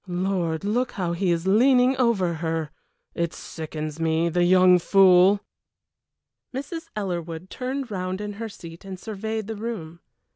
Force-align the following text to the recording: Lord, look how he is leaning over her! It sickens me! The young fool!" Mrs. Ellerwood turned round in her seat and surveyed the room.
Lord, 0.07 0.63
look 0.63 0.93
how 0.93 1.11
he 1.13 1.31
is 1.31 1.45
leaning 1.45 1.95
over 1.97 2.33
her! 2.33 2.71
It 3.13 3.35
sickens 3.35 3.99
me! 3.99 4.29
The 4.29 4.43
young 4.43 4.79
fool!" 4.79 5.41
Mrs. 6.51 6.87
Ellerwood 6.95 7.51
turned 7.51 7.91
round 7.91 8.19
in 8.19 8.33
her 8.41 8.49
seat 8.49 8.83
and 8.83 8.99
surveyed 8.99 9.45
the 9.45 9.55
room. 9.55 9.99